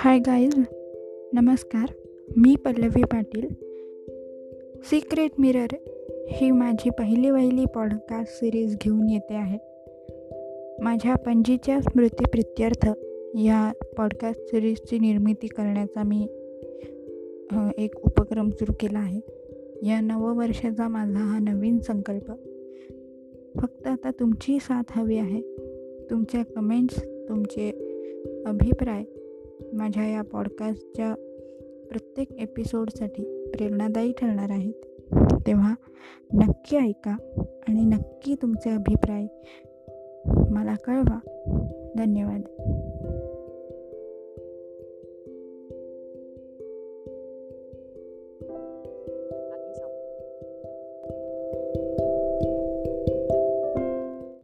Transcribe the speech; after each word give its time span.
हाय 0.00 0.18
guys 0.18 0.54
नमस्कार. 1.32 1.92
मी 2.36 2.56
Pallavi 2.56 3.02
Patil. 3.02 3.48
Secret 4.84 5.30
mirror 5.38 5.66
ही 6.28 6.50
माझी 6.50 6.90
पहिली 6.90 7.30
वहिली 7.30 7.64
पॉडकास्ट 7.64 8.32
सिरीज 8.32 8.76
घेऊन 8.80 9.08
येते 9.08 9.34
आहे. 9.34 9.58
माझ्या 10.82 11.14
पणजीच्या 11.14 11.80
स्मृतीप्रित्यर्थ 11.80 12.88
या 13.34 13.72
पॉडकास्ट 13.96 14.40
सिरीजची 14.40 14.98
निर्मिती 14.98 15.46
करण्याचा 15.46 16.02
मी 16.02 16.22
एक 17.78 17.96
उपक्रम 17.96 18.50
सुरू 18.50 18.72
केला 18.80 18.98
आहे. 18.98 19.20
या 19.88 20.00
नववर्षाचा 20.00 20.88
माझा 20.88 21.18
हा 21.18 21.38
नवीन 21.38 21.78
संकल्प. 21.78 22.32
फक्त 23.60 23.86
आता 23.86 24.10
तुमची 24.20 24.58
साथ 24.60 24.82
हवी 24.90 25.18
आहे. 25.18 25.42
तुमच्या 26.10 26.42
कमेंट्स 26.42 27.02
तुमचे 27.02 27.70
अभिप्राय 28.46 29.04
माझ्या 29.72 30.06
या 30.06 30.22
पॉडकास्टच्या 30.22 31.14
प्रत्येक 31.90 32.32
एपिसोडसाठी 32.32 33.50
प्रेरणादायी 33.50 34.12
ठरणार 34.12 34.50
आहेत. 34.50 34.72
तेव्हा 35.46 35.74
नक्की 36.34 36.76
ऐका 36.76 37.16
आणि 37.68 37.84
नक्की 37.84 38.34
तुमचे 38.42 38.70
अभिप्राय 38.70 39.26
मला 40.50 40.74
कळवा. 40.74 41.18
धन्यवाद. 41.98 42.40